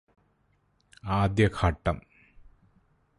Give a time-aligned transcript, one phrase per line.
[1.11, 1.97] ആദ്യ ഘട്ടം